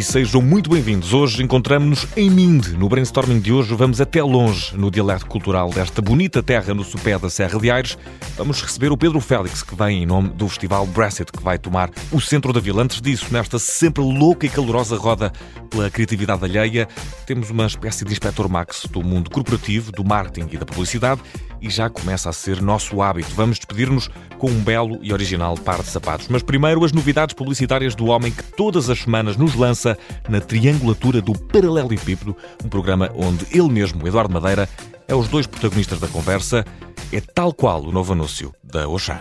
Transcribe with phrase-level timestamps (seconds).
[0.00, 1.12] e sejam muito bem-vindos.
[1.12, 2.72] Hoje encontramos-nos em Minde.
[2.74, 7.18] No brainstorming de hoje vamos até longe no dialeto cultural desta bonita terra no sopé
[7.18, 7.98] da Serra de Aires.
[8.34, 11.90] Vamos receber o Pedro Félix, que vem em nome do festival Brexit, que vai tomar
[12.10, 12.82] o centro da vila.
[12.82, 15.30] Antes disso, nesta sempre louca e calorosa roda
[15.68, 16.88] pela criatividade alheia,
[17.26, 21.20] temos uma espécie de inspector Max do mundo corporativo, do marketing e da publicidade
[21.60, 23.30] e já começa a ser nosso hábito.
[23.34, 26.28] Vamos despedir-nos com um belo e original par de sapatos.
[26.28, 29.96] Mas primeiro as novidades publicitárias do homem que todas as semanas nos lança
[30.28, 34.68] na triangulatura do Paralelepípedo, um programa onde ele mesmo, Eduardo Madeira,
[35.06, 36.64] é os dois protagonistas da conversa.
[37.12, 39.20] É tal qual o novo anúncio da Oxá.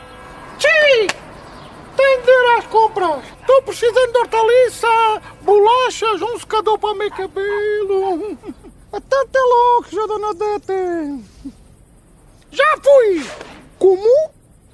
[0.60, 1.08] Sim!
[2.30, 3.24] Ir às compras!
[3.42, 8.38] Estou precisando de hortaliça, bolachas, um secador para o meu cabelo.
[8.92, 11.59] Até até logo, já dona Dete!
[12.52, 13.26] Já fui!
[13.78, 14.32] Como?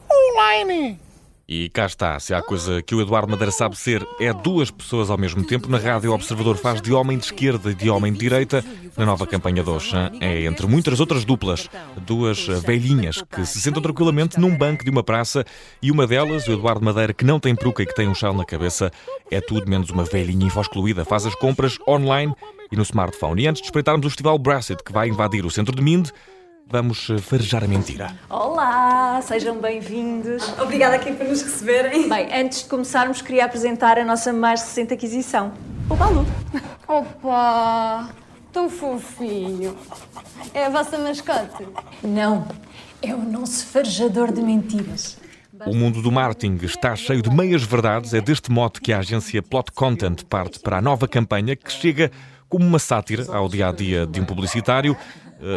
[0.10, 1.00] Online!
[1.48, 5.12] E cá está, se há coisa que o Eduardo Madeira sabe ser, é duas pessoas
[5.12, 5.70] ao mesmo tempo.
[5.70, 8.66] Na rádio, o Observador faz de homem de esquerda e de homem de direita.
[8.98, 11.70] Na nova campanha do Oxan, é entre muitas outras duplas,
[12.02, 15.46] duas velhinhas que se sentam tranquilamente num banco de uma praça
[15.84, 18.34] e uma delas, o Eduardo Madeira, que não tem peruca e que tem um chal
[18.34, 18.92] na cabeça,
[19.30, 21.06] é tudo menos uma velhinha infoscluída.
[21.06, 22.34] Faz as compras online
[22.72, 23.44] e no smartphone.
[23.44, 26.12] E antes de espreitarmos o festival Brexit, que vai invadir o centro de Minde,
[26.68, 28.18] Vamos eh, farejar a mentira.
[28.28, 30.44] Olá, sejam bem-vindos.
[30.60, 32.10] Obrigada aqui por nos receberem.
[32.10, 35.54] Bem, antes de começarmos, queria apresentar a nossa mais recente aquisição,
[35.88, 36.26] o Balu.
[36.88, 38.10] Opa,
[38.52, 39.78] tão fofinho.
[40.56, 41.68] É a vossa mascote?
[42.04, 42.48] Não,
[43.00, 45.20] é o nosso farejador de mentiras.
[45.68, 48.14] O mundo do marketing está cheio de meias verdades.
[48.14, 52.12] É deste modo que a agência Plot Content parte para a nova campanha que chega
[52.50, 54.96] como uma sátira ao dia a dia de um publicitário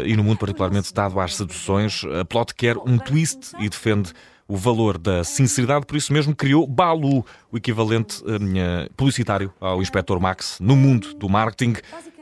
[0.05, 2.03] e no mundo particularmente dado às seduções.
[2.21, 4.13] A Plot quer um twist e defende
[4.49, 10.19] o valor da sinceridade, por isso mesmo criou Balu, o equivalente uh, publicitário ao Inspector
[10.19, 11.75] Max no mundo do marketing.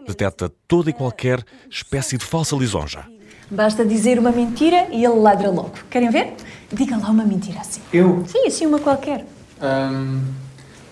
[0.06, 3.04] Detecta toda e qualquer espécie de falsa lisonja.
[3.48, 5.72] Basta dizer uma mentira e ele ladra logo.
[5.88, 6.34] Querem ver?
[6.72, 7.80] Diga lá uma mentira assim.
[7.92, 8.24] Eu?
[8.26, 9.24] Sim, assim uma qualquer.
[9.62, 10.20] Um,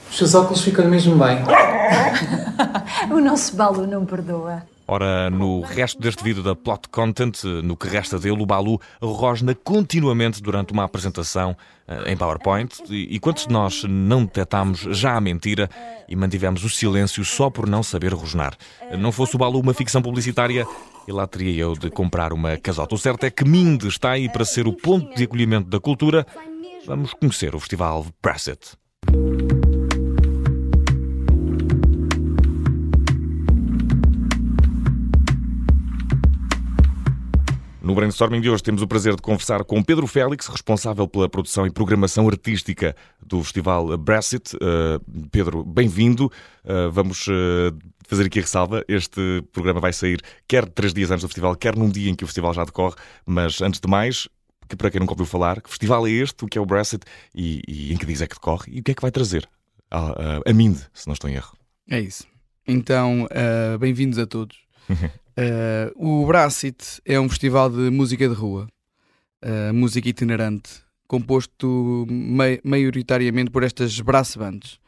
[0.09, 1.39] os seus óculos ficam mesmo bem.
[3.11, 4.63] o nosso Balu não perdoa.
[4.87, 9.55] Ora, no resto deste vídeo da Plot Content, no que resta dele, o Balu rosna
[9.55, 11.57] continuamente durante uma apresentação
[11.89, 12.83] uh, em PowerPoint.
[12.91, 15.71] E, e quantos de nós não detectámos já a mentira
[16.07, 18.55] e mantivemos o silêncio só por não saber rosnar?
[18.99, 20.67] Não fosse o Balu uma ficção publicitária,
[21.09, 22.95] e lá teria eu de comprar uma casota.
[22.95, 26.27] O certo é que Minde está aí para ser o ponto de acolhimento da cultura.
[26.87, 28.77] Vamos conhecer o Festival Brexit.
[37.85, 41.67] No brainstorming de hoje temos o prazer de conversar com Pedro Félix, responsável pela produção
[41.67, 44.57] e programação artística do Festival Brexit.
[44.57, 46.33] Uh, Pedro, bem-vindo.
[46.65, 47.77] Uh, vamos uh,
[48.09, 48.83] fazer aqui a ressalva.
[48.89, 52.25] Este programa vai sair quer três dias antes do festival, quer num dia em que
[52.25, 52.95] o festival já decorre.
[53.27, 54.27] Mas antes de mais,
[54.67, 57.05] que para quem nunca ouviu falar, que festival é este, o que é o Brexit
[57.35, 59.47] e, e em que dias é que decorre e o que é que vai trazer
[59.91, 61.55] a, a, a MIND, se não estou em erro.
[61.91, 62.27] É isso.
[62.67, 63.29] Então,
[63.79, 64.64] bem-vindos a todos.
[64.89, 68.69] Uh, o Bracit é um festival de música de rua,
[69.43, 72.07] uh, música itinerante, composto
[72.63, 74.79] maioritariamente por estas brass bands,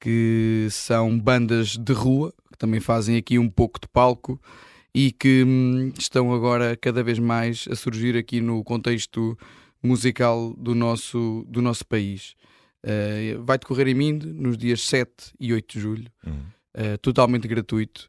[0.00, 4.40] que são bandas de rua, que também fazem aqui um pouco de palco
[4.94, 9.36] e que hum, estão agora cada vez mais a surgir aqui no contexto
[9.82, 12.34] musical do nosso, do nosso país.
[12.84, 16.96] Uh, vai decorrer em Minde nos dias 7 e 8 de julho, uhum.
[17.02, 18.08] totalmente gratuito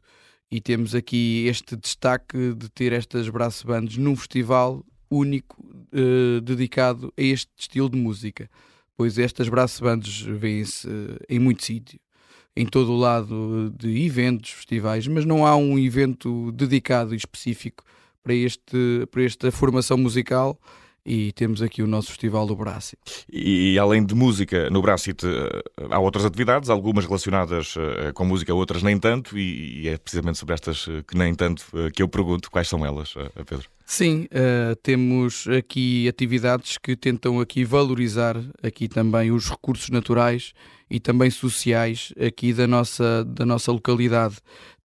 [0.50, 7.12] e temos aqui este destaque de ter estas braço bandas num festival único uh, dedicado
[7.16, 8.50] a este estilo de música,
[8.96, 10.88] pois estas braço bandas vêm-se
[11.28, 12.00] em muito sítio,
[12.56, 17.84] em todo o lado de eventos, festivais, mas não há um evento dedicado e específico
[18.22, 20.58] para, este, para esta formação musical
[21.04, 23.00] e temos aqui o nosso Festival do Bracit.
[23.32, 28.54] E além de música, no Bracit eh, há outras atividades, algumas relacionadas eh, com música,
[28.54, 31.64] outras nem tanto, e é precisamente sobre estas eh, que nem tanto
[31.94, 33.14] que eu pergunto quais são elas,
[33.46, 33.68] Pedro.
[33.90, 40.52] Sim, uh, temos aqui atividades que tentam aqui valorizar aqui também os recursos naturais
[40.90, 44.36] e também sociais aqui da nossa, da nossa localidade.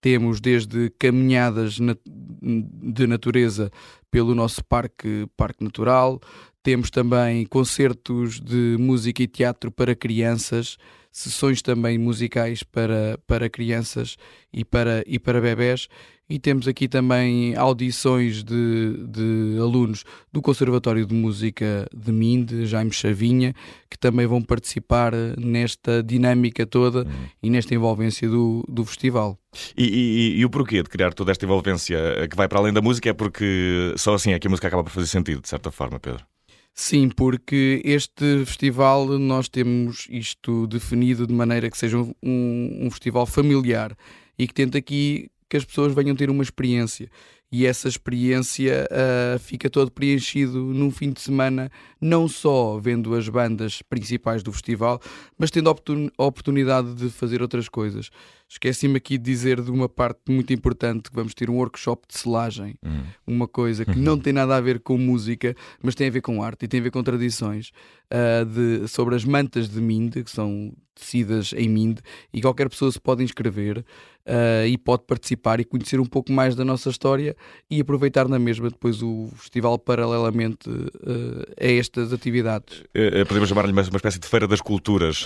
[0.02, 3.72] Temos desde caminhadas de natureza
[4.10, 6.20] pelo nosso parque, parque natural.
[6.64, 10.78] Temos também concertos de música e teatro para crianças,
[11.12, 14.18] sessões também musicais para, para crianças
[14.52, 15.88] e para, e para bebés
[16.32, 22.94] e temos aqui também audições de, de alunos do Conservatório de Música de Minde, Jaime
[22.94, 23.54] Chavinha,
[23.90, 27.28] que também vão participar nesta dinâmica toda uhum.
[27.44, 29.38] e nesta envolvência do, do festival.
[29.76, 32.00] E, e, e, o porquê de criar toda esta envolvência
[32.30, 34.86] que vai para além da música é porque só assim é que a música acaba
[34.86, 36.31] por fazer sentido, de certa forma, Pedro?
[36.74, 43.26] Sim, porque este festival nós temos isto definido de maneira que seja um, um festival
[43.26, 43.96] familiar
[44.38, 47.10] e que tenta aqui que as pessoas venham ter uma experiência
[47.52, 51.70] e essa experiência uh, fica todo preenchido num fim de semana,
[52.00, 55.02] não só vendo as bandas principais do festival,
[55.38, 58.10] mas tendo a oportunidade de fazer outras coisas.
[58.48, 62.18] Esqueci-me aqui de dizer de uma parte muito importante que vamos ter um workshop de
[62.18, 63.04] selagem, hum.
[63.26, 66.42] uma coisa que não tem nada a ver com música, mas tem a ver com
[66.42, 67.72] arte e tem a ver com tradições,
[68.12, 72.02] uh, de, sobre as mantas de Minde, que são tecidas em Minde,
[72.34, 73.84] e qualquer pessoa se pode inscrever
[74.26, 77.36] uh, e pode participar e conhecer um pouco mais da nossa história
[77.70, 82.82] e aproveitar na mesma depois o festival paralelamente uh, a estas atividades.
[82.96, 85.24] Uh, podemos chamar-lhe uma, uma, espécie de feira das culturas,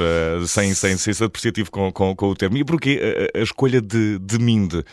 [0.47, 2.57] sem, sem, sem ser apreciativo com, com, com, o termo.
[2.57, 4.83] E porquê a, a escolha de, de Minde,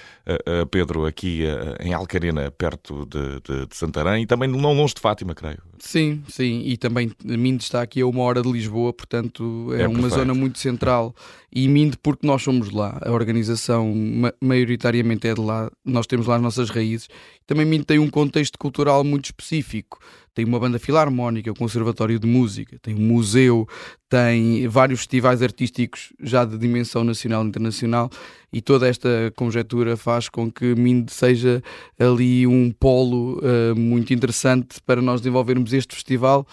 [0.70, 1.42] Pedro, aqui
[1.80, 5.58] em Alcarena, perto de, de, de, Santarém e também não longe de Fátima, creio?
[5.78, 9.88] Sim, sim, e também Minde está aqui a uma hora de Lisboa, portanto é, é
[9.88, 10.14] uma perfeito.
[10.16, 11.14] zona muito central
[11.54, 16.26] e Minde porque nós somos lá, a organização ma maioritariamente é de lá, nós temos
[16.26, 17.08] lá as nossas raízes.
[17.46, 19.98] Também Minde tem um contexto cultural muito específico.
[20.34, 23.68] Tem uma banda filarmónica, um conservatório de música, tem um museu,
[24.08, 28.08] tem vários festivais artísticos já de dimensão nacional e internacional
[28.50, 31.62] e toda esta conjetura faz com que Minde seja
[31.98, 36.46] ali um polo uh, muito interessante para nós desenvolvermos este festival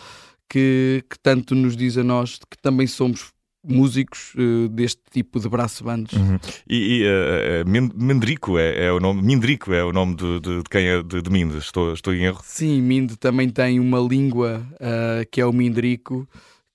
[0.49, 3.31] que, que tanto nos diz a nós que também somos
[3.63, 6.13] músicos uh, deste tipo de braço bandos.
[6.13, 6.39] Uhum.
[6.67, 10.69] E, e uh, Mendrico é, é, o nome, Mindrico é o nome de, de, de
[10.69, 12.39] quem é de, de Minde, estou, estou em erro?
[12.43, 16.27] Sim, Minde também tem uma língua uh, que é o Mindrico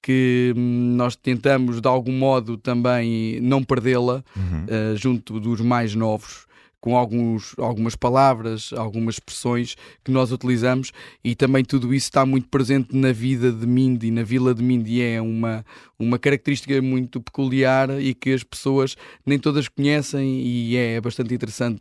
[0.02, 4.96] que hum, nós tentamos de algum modo também não perdê-la uhum.
[4.96, 6.44] junto dos mais novos
[6.84, 10.92] com alguns, algumas palavras, algumas expressões que nós utilizamos
[11.24, 15.00] e também tudo isso está muito presente na vida de Mindy, na vila de Mindy.
[15.00, 15.64] É uma,
[15.98, 21.80] uma característica muito peculiar e que as pessoas nem todas conhecem e é bastante interessante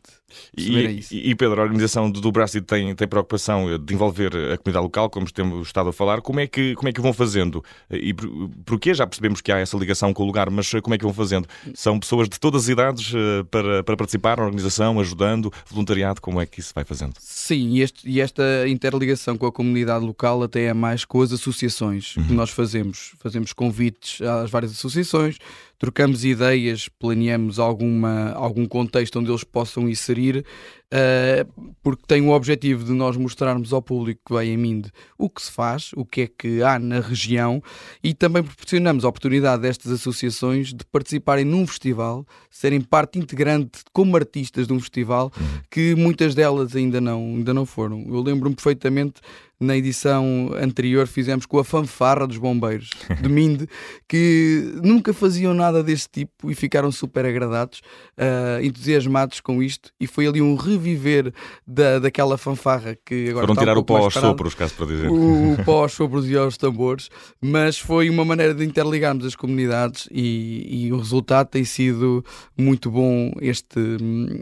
[0.57, 1.13] e, isso.
[1.13, 5.31] E, Pedro, a organização do Brasil tem, tem preocupação de envolver a comunidade local, como
[5.31, 6.21] temos estado a falar.
[6.21, 7.63] Como é que, como é que vão fazendo?
[7.89, 8.29] E por,
[8.65, 8.93] porquê?
[8.93, 11.47] Já percebemos que há essa ligação com o lugar, mas como é que vão fazendo?
[11.73, 14.92] São pessoas de todas as idades eh, para, para participar na organização?
[14.99, 17.13] Ajudando, voluntariado, como é que isso vai fazendo?
[17.19, 21.31] Sim, e, este, e esta interligação com a comunidade local até é mais com as
[21.31, 22.23] associações uhum.
[22.25, 23.13] que nós fazemos.
[23.19, 25.37] Fazemos convites às várias associações,
[25.83, 30.45] trocamos ideias, planeamos alguma, algum contexto onde eles possam inserir,
[30.93, 35.29] uh, porque tem o objetivo de nós mostrarmos ao público que vai em Minde o
[35.29, 37.61] que se faz, o que é que há na região
[38.01, 44.15] e também proporcionamos a oportunidade destas associações de participarem num festival, serem parte integrante como
[44.15, 45.59] artistas de um festival, uhum.
[45.69, 48.05] que muitas delas ainda não, ainda não foram.
[48.07, 49.19] Eu lembro-me perfeitamente
[49.59, 52.89] na edição anterior fizemos com a fanfarra dos bombeiros
[53.21, 53.67] de Minde,
[54.07, 57.81] que nunca faziam nada deste tipo e ficaram super agradados,
[58.17, 59.91] uh, entusiasmados com isto.
[59.99, 61.33] E foi ali um reviver
[61.65, 65.09] da, daquela fanfarra que agora Foram tirar um o pó aos sopros, caso para dizer.
[65.09, 67.09] O, o pó aos sopros e aos tambores,
[67.41, 72.23] mas foi uma maneira de interligarmos as comunidades e, e o resultado tem sido
[72.57, 73.79] muito bom este,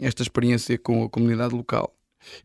[0.02, 1.94] esta experiência com a comunidade local.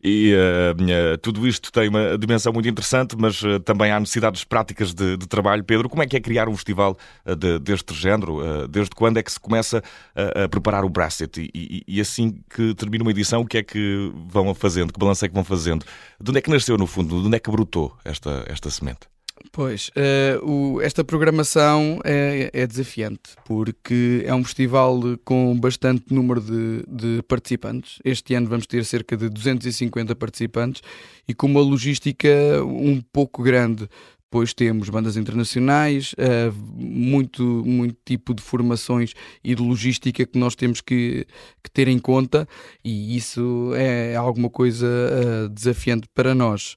[0.02, 4.94] E uh, tudo isto tem uma dimensão muito interessante, mas uh, também há necessidades práticas
[4.94, 5.64] de, de, trabalho.
[5.64, 8.68] Pedro, como é que é criar um festival de, deste género?
[8.68, 9.82] desde quando é que se começa
[10.14, 11.40] a preparar o Brasset?
[11.40, 14.92] E, e, e, assim que termina uma edição, o que é que vão fazendo?
[14.92, 15.84] Que balanço é que vão fazendo?
[16.20, 17.20] De onde é que nasceu, no fundo?
[17.20, 19.08] De onde é que brotou esta, esta semente?
[19.52, 26.40] Pois, uh, o, esta programação é, é, desafiante porque é um festival com bastante número
[26.40, 27.98] de, de, participantes.
[28.04, 30.82] Este ano vamos ter cerca de 250 participantes
[31.26, 32.28] e com uma logística
[32.64, 33.88] um pouco grande,
[34.30, 40.54] pois temos bandas internacionais, uh, muito, muito tipo de formações e de logística que nós
[40.54, 41.26] temos que,
[41.62, 42.46] que ter em conta
[42.84, 46.76] e isso é alguma coisa uh, desafiante para nós.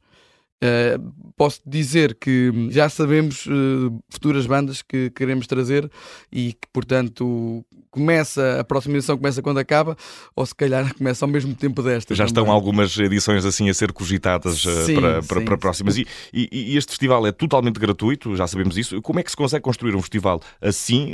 [0.64, 5.90] Uh, posso dizer que já sabemos uh, futuras bandas que queremos trazer
[6.32, 9.98] e que, portanto, começa, a próxima edição começa quando acaba,
[10.36, 12.14] ou se calhar começa ao mesmo tempo desta.
[12.14, 12.42] Já também.
[12.44, 15.98] estão algumas edições assim a ser cogitadas uh, Sim, para, sim, para, para próximas.
[15.98, 19.02] E, e- e este festival é totalmente gratuito, já sabemos isso.
[19.02, 21.14] Como é que se consegue construir um festival assim?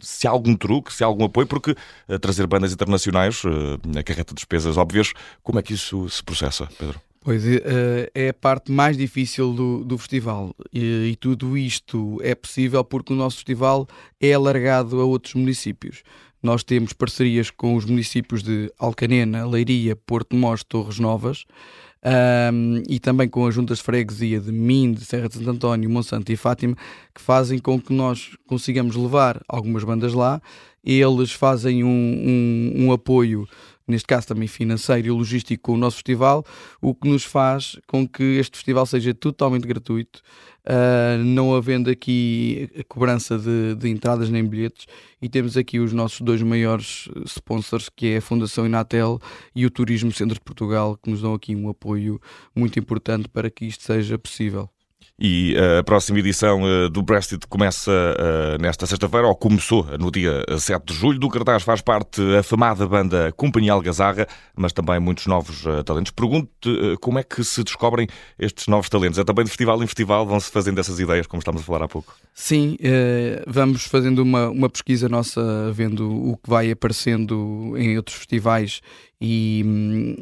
[0.00, 1.46] Se há algum truque, se há algum apoio?
[1.46, 1.74] Porque
[2.20, 5.12] trazer bandas internacionais uh, acarreta despesas óbvias.
[5.42, 7.00] Como é que isso se processa, Pedro?
[7.20, 12.34] Pois é, é a parte mais difícil do, do festival e, e tudo isto é
[12.34, 13.86] possível porque o nosso festival
[14.20, 16.02] é alargado a outros municípios.
[16.40, 21.44] Nós temos parcerias com os municípios de Alcanena, Leiria, Porto Mós, Torres Novas
[22.02, 26.30] ahm, e também com as juntas de freguesia de Minde, Serra de Santo António, Monsanto
[26.30, 26.76] e Fátima
[27.12, 30.40] que fazem com que nós consigamos levar algumas bandas lá.
[30.84, 33.46] Eles fazem um, um- um apoio
[33.88, 36.44] neste caso também financeiro e logístico com o nosso festival,
[36.80, 40.22] o que nos faz com que este festival seja totalmente gratuito,
[40.64, 44.86] ah, não havendo aqui a cobrança de, de entradas nem bilhetes,
[45.20, 49.18] e temos aqui os nossos dois maiores sponsors, que é a Fundação Inatel
[49.54, 52.20] e o Turismo Centro de Portugal, que nos dão aqui um apoio
[52.54, 54.68] muito importante para que isto seja possível.
[55.20, 60.12] E uh, a próxima edição uh, do Brexit começa uh, nesta sexta-feira, ou começou no
[60.12, 61.18] dia 7 de julho.
[61.18, 66.12] Do cartaz faz parte a famada banda Companhia Algazarra, mas também muitos novos talentos.
[66.12, 68.06] Pergunto uh, como é que se descobrem
[68.38, 69.18] estes novos talentos?
[69.18, 71.88] É também de festival em festival, vão-se fazendo essas ideias, como estamos a falar há
[71.88, 72.14] pouco?
[72.32, 78.16] Sim, eh, vamos fazendo uma, uma pesquisa nossa, vendo o que vai aparecendo em outros
[78.16, 78.80] festivais
[79.20, 79.64] e,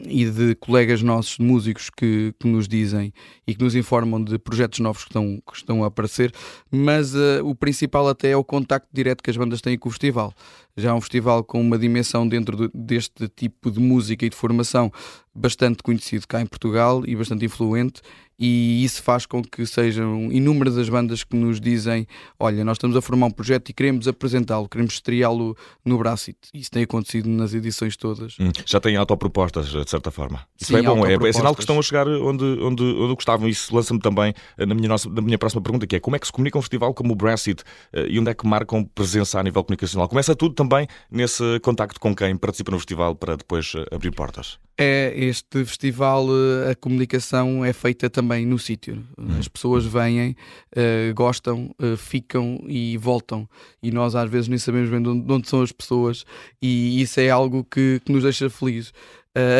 [0.07, 3.13] e de colegas nossos, de músicos que, que nos dizem
[3.47, 6.33] e que nos informam de projetos novos que estão, que estão a aparecer,
[6.71, 9.93] mas eh, o principal até é o contacto direto que as bandas têm com o
[9.93, 10.33] festival.
[10.77, 14.37] Já é um festival com uma dimensão dentro de- deste tipo de música e de
[14.37, 14.93] formação
[15.35, 18.01] bastante conhecido cá em Portugal e bastante influente,
[18.39, 22.07] e isso faz com que sejam inúmeras as bandas que nos dizem:
[22.39, 26.37] Olha, nós estamos a formar um projeto e queremos apresentá-lo, queremos estreá-lo no Bracit.
[26.53, 28.37] Isso tem acontecido nas edições todas.
[28.39, 30.41] Hum, Já têm autopropostas, de certa forma.
[30.61, 33.49] Isso Sim, é bom, é, é sinal que estão a chegar onde, onde, onde gostavam.
[33.49, 36.19] Isso lança-me também eh, na minha, nossa, na minha próxima pergunta, que é como é
[36.19, 39.39] que se comunica um festival como o Brexit eh, e onde é que marcam presença
[39.41, 40.09] a nível comunicacional?
[40.09, 40.66] Começa tudo também
[41.11, 44.59] nesse contacto com quem participa no festival para depois eh, abrir portas.
[44.79, 49.05] É este festival, eh, a comunicação é feita também no sítio.
[49.39, 50.37] As pessoas vêm,
[50.75, 53.49] eh, gostam, ficam e voltam.
[53.83, 56.25] E nós às vezes nem sabemos bem de onde, de onde são as pessoas,
[56.61, 58.93] e isso é algo que, que nos deixa felizes.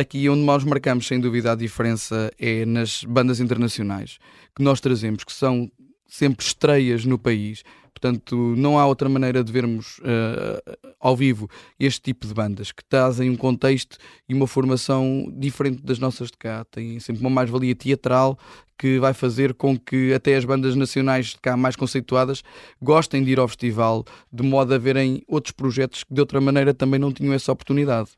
[0.01, 4.19] Aqui onde nós marcamos, sem dúvida, a diferença é nas bandas internacionais
[4.55, 5.71] que nós trazemos, que são
[6.07, 7.63] sempre estreias no país.
[7.93, 11.49] Portanto, não há outra maneira de vermos eh, ao vivo
[11.81, 13.97] este tipo de bandas que trazem um contexto
[14.29, 16.63] e uma formação diferente das nossas de cá.
[16.67, 18.39] Têm sempre uma mais-valia teatral
[18.79, 22.43] que vai fazer com que até as bandas nacionais de cá mais conceituadas
[22.83, 26.75] gostem de ir ao festival, de modo a verem outros projetos que de outra maneira
[26.75, 28.11] também não tinham essa oportunidade.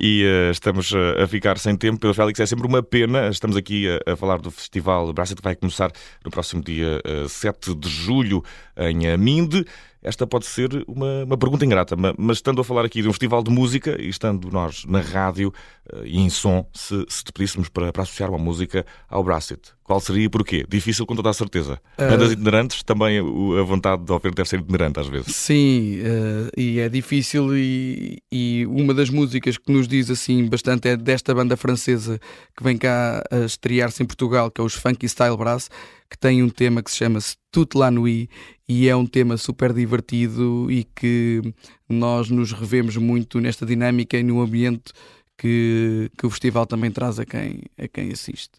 [0.00, 1.98] E eh, estamos eh, a ficar sem tempo.
[1.98, 3.28] Pedro Félix, é sempre uma pena.
[3.28, 5.90] Estamos aqui a, a falar do Festival Brasset, que vai começar
[6.24, 8.44] no próximo dia eh, 7 de julho
[8.76, 9.64] em eh, Minde.
[10.02, 13.12] Esta pode ser uma, uma pergunta ingrata, ma- mas estando a falar aqui de um
[13.12, 15.52] festival de música e estando nós na rádio
[15.92, 19.60] eh, e em som, se, se te pedíssemos para, para associar uma música ao Brasset,
[19.82, 20.64] qual seria e porquê?
[20.68, 21.80] Difícil com toda a certeza.
[21.96, 25.34] Bandas itinerantes, também a vontade de ouvir deve ser itinerante às vezes.
[25.34, 30.88] Sim, eh, e é difícil e, e uma das músicas que nos diz assim bastante
[30.88, 32.20] é desta banda francesa
[32.56, 35.68] que vem cá a estrear-se em Portugal, que é os Funky Style Brass,
[36.10, 36.98] que tem um tema que se
[37.58, 38.28] chama-se Toute la Nuit
[38.68, 41.42] e é um tema super divertido e que
[41.88, 44.92] nós nos revemos muito nesta dinâmica e no ambiente
[45.36, 48.50] que, que o festival também traz a quem, a quem assiste.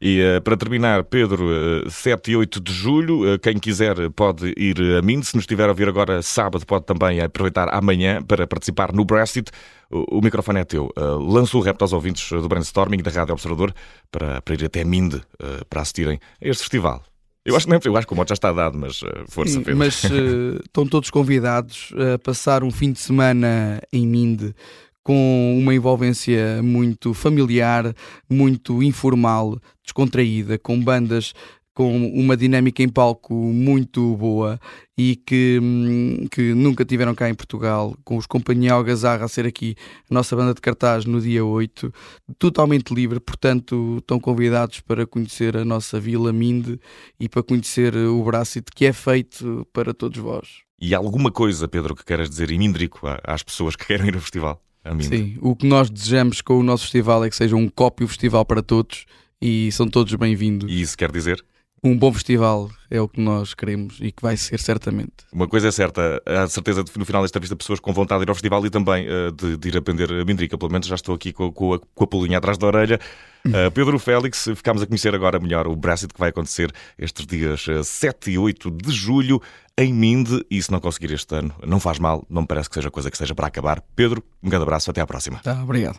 [0.00, 1.48] E eh, para terminar, Pedro,
[1.84, 5.26] eh, 7 e 8 de julho, eh, quem quiser pode ir a Minde.
[5.26, 9.50] Se nos estiver a ouvir agora sábado, pode também aproveitar amanhã para participar no Brexit.
[9.90, 10.92] O, o microfone é teu.
[10.96, 13.74] Lança o repto aos ouvintes do Brainstorming da Rádio Observador
[14.10, 15.20] para, para ir até Minde
[15.68, 17.02] para assistirem a este festival.
[17.44, 19.24] Eu acho, que não, é- eu acho que o mote já está dado, mas eh,
[19.28, 19.76] força, Pedro.
[19.76, 20.08] mas eh,
[20.66, 24.54] estão todos convidados a passar um fim de semana em Minde
[25.02, 27.94] com uma envolvência muito familiar,
[28.28, 31.32] muito informal, descontraída, com bandas
[31.78, 34.58] com uma dinâmica em palco muito boa
[34.98, 39.46] e que, hum, que nunca tiveram cá em Portugal, com os Companhia Algazarra a ser
[39.46, 39.76] aqui
[40.10, 41.94] a nossa banda de cartaz no dia 8,
[42.36, 46.80] totalmente livre, portanto estão convidados para conhecer a nossa Vila Minde
[47.20, 50.48] e para conhecer o Bracit que é feito para todos vós.
[50.80, 54.16] E alguma coisa, Pedro, que queiras dizer em Mindrico à- às pessoas que querem ir
[54.16, 54.60] ao festival?
[55.00, 58.44] Sim, o que nós desejamos com o nosso festival é que seja um cópio festival
[58.44, 59.04] para todos
[59.40, 60.68] e são todos bem-vindos.
[60.68, 61.40] E isso quer dizer?
[61.82, 65.12] Um bom festival é o que nós queremos e que vai ser certamente.
[65.32, 68.26] Uma coisa é certa, há certeza de no final desta vista pessoas com vontade de
[68.26, 70.58] ir ao festival e também uh, de, de, ir aprender a Mindrica.
[70.58, 72.98] Pelo menos já estou aqui com, com, a, com a pulinha atrás da orelha.
[73.46, 77.64] Uh, Pedro Félix, ficámos a conhecer agora melhor o Brexit que vai acontecer estes dias
[77.84, 79.40] 7 e 8 de julho
[79.76, 80.44] em Minde.
[80.50, 83.10] E se não conseguir este ano, não faz mal, não me parece que seja coisa
[83.10, 83.80] que seja para acabar.
[83.94, 85.38] Pedro, um grande abraço, até à próxima.
[85.38, 85.98] Tá, obrigado.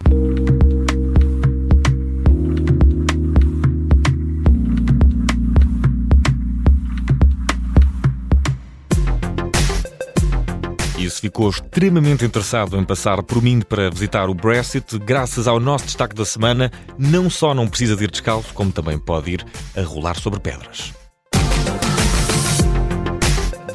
[11.10, 15.86] Se ficou extremamente interessado em passar por mim para visitar o Brexit, graças ao nosso
[15.86, 19.82] destaque da semana, não só não precisa de ir descalço, como também pode ir a
[19.82, 20.99] rolar sobre pedras.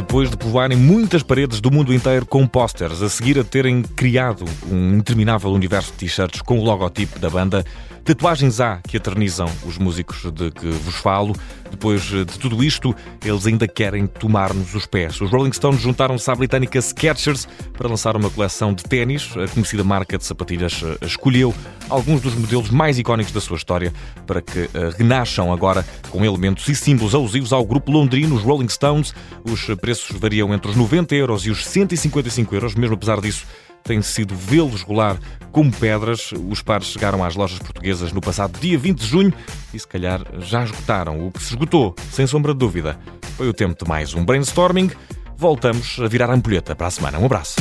[0.06, 4.44] Depois de povoarem muitas paredes do mundo inteiro com posters, a seguir a terem criado
[4.70, 7.64] um interminável universo de t-shirts com o logotipo da banda,
[8.04, 11.34] Tatuagens há que eternizam os músicos de que vos falo.
[11.70, 12.94] Depois de tudo isto,
[13.24, 15.18] eles ainda querem tomar-nos os pés.
[15.22, 19.30] Os Rolling Stones juntaram-se à britânica Skechers para lançar uma coleção de ténis.
[19.38, 21.54] A conhecida marca de sapatilhas eh, escolheu
[21.88, 23.90] alguns dos modelos mais icónicos da sua história
[24.26, 28.68] para que eh, renasçam agora com elementos e símbolos alusivos ao grupo londrino, os Rolling
[28.68, 29.14] Stones.
[29.44, 33.46] Os preços variam entre os 90 euros e os 155 euros, mesmo apesar disso
[33.84, 35.16] tem sido vê-los rolar
[35.52, 36.32] como pedras.
[36.50, 39.32] Os pares chegaram às lojas portuguesas no passado dia 20 de junho
[39.72, 41.24] e se calhar já esgotaram.
[41.26, 42.98] O que se esgotou, sem sombra de dúvida,
[43.36, 44.90] foi o tempo de mais um brainstorming.
[45.36, 47.18] Voltamos a virar a ampulheta para a semana.
[47.18, 47.54] Um abraço.